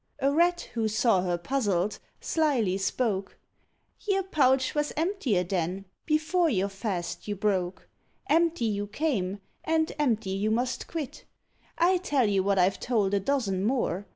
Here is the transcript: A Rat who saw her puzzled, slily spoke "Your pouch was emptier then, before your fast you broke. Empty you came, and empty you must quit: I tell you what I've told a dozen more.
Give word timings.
A 0.17 0.31
Rat 0.31 0.61
who 0.73 0.87
saw 0.87 1.21
her 1.21 1.37
puzzled, 1.37 1.99
slily 2.19 2.75
spoke 2.79 3.37
"Your 4.07 4.23
pouch 4.23 4.73
was 4.73 4.91
emptier 4.97 5.43
then, 5.43 5.85
before 6.07 6.49
your 6.49 6.69
fast 6.69 7.27
you 7.27 7.35
broke. 7.35 7.87
Empty 8.27 8.65
you 8.65 8.87
came, 8.87 9.41
and 9.63 9.91
empty 9.99 10.31
you 10.31 10.49
must 10.49 10.87
quit: 10.87 11.25
I 11.77 11.97
tell 11.97 12.25
you 12.27 12.41
what 12.41 12.57
I've 12.57 12.79
told 12.79 13.13
a 13.13 13.19
dozen 13.19 13.63
more. 13.63 14.07